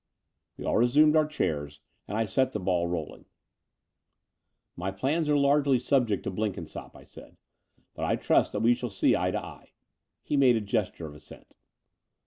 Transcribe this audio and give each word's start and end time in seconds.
We 0.57 0.65
all 0.65 0.77
resumed 0.77 1.15
our 1.15 1.27
chairs: 1.27 1.79
and 2.07 2.17
I 2.17 2.25
set 2.25 2.53
the 2.53 2.59
ball 2.59 2.87
rolling. 2.87 3.25
"My 4.75 4.89
plans 4.89 5.29
are 5.29 5.37
largely 5.37 5.77
subject 5.77 6.23
to 6.23 6.31
Blenkinsopp," 6.31 6.95
I 6.95 7.03
said, 7.03 7.37
"but 7.93 8.03
I 8.03 8.15
trust 8.15 8.51
that 8.53 8.61
we 8.61 8.73
shall 8.73 8.89
see 8.89 9.15
eye 9.15 9.29
to 9.29 9.39
eye.'* 9.39 9.73
He 10.23 10.37
made 10.37 10.55
a 10.55 10.59
gesture 10.61 11.05
of 11.05 11.13
assent. 11.13 11.53